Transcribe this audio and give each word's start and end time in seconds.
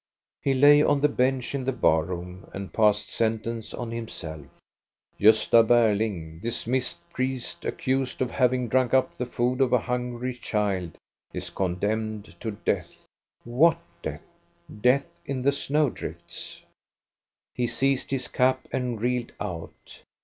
He 0.41 0.55
lay 0.55 0.81
on 0.81 1.01
the 1.01 1.07
bench 1.07 1.53
in 1.53 1.63
the 1.63 1.71
bar 1.71 2.03
room 2.03 2.49
and 2.55 2.73
passed 2.73 3.07
sentence 3.07 3.71
on 3.71 3.91
himself: 3.91 4.47
Gosta 5.19 5.61
Berling, 5.63 6.41
dismissed 6.41 7.07
priest, 7.11 7.65
accused 7.65 8.19
of 8.19 8.31
having 8.31 8.67
drunk 8.67 8.95
up 8.95 9.15
the 9.15 9.27
food 9.27 9.61
of 9.61 9.71
a 9.73 9.77
hungry 9.77 10.33
child, 10.33 10.97
is 11.33 11.51
condemned 11.51 12.35
to 12.39 12.49
death. 12.49 13.05
What 13.43 13.77
death? 14.01 14.25
Death 14.81 15.19
in 15.27 15.43
the 15.43 15.51
snow 15.51 15.91
drifts." 15.91 16.63
He 17.53 17.67
seized 17.67 18.09
his 18.09 18.27
cap 18.27 18.67
and 18.71 18.99
reeled 18.99 19.33
out. 19.39 20.01